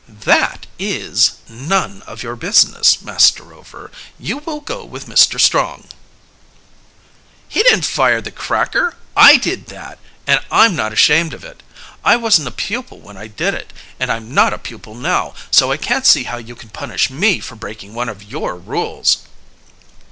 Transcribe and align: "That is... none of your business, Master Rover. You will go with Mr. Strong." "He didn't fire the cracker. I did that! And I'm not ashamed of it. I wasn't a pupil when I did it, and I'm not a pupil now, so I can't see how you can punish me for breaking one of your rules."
"That 0.25 0.65
is... 0.79 1.33
none 1.47 2.01
of 2.07 2.23
your 2.23 2.35
business, 2.35 3.03
Master 3.03 3.43
Rover. 3.43 3.91
You 4.17 4.39
will 4.39 4.59
go 4.59 4.83
with 4.83 5.05
Mr. 5.05 5.39
Strong." 5.39 5.89
"He 7.47 7.61
didn't 7.61 7.85
fire 7.85 8.19
the 8.19 8.31
cracker. 8.31 8.95
I 9.15 9.37
did 9.37 9.67
that! 9.67 9.99
And 10.25 10.39
I'm 10.49 10.75
not 10.75 10.91
ashamed 10.91 11.35
of 11.35 11.43
it. 11.43 11.61
I 12.03 12.15
wasn't 12.15 12.47
a 12.47 12.51
pupil 12.51 12.97
when 12.99 13.15
I 13.15 13.27
did 13.27 13.53
it, 13.53 13.73
and 13.99 14.11
I'm 14.11 14.33
not 14.33 14.53
a 14.53 14.57
pupil 14.57 14.95
now, 14.95 15.35
so 15.51 15.71
I 15.71 15.77
can't 15.77 16.07
see 16.07 16.23
how 16.23 16.37
you 16.37 16.55
can 16.55 16.69
punish 16.69 17.11
me 17.11 17.39
for 17.39 17.55
breaking 17.55 17.93
one 17.93 18.09
of 18.09 18.23
your 18.23 18.55
rules." 18.55 19.17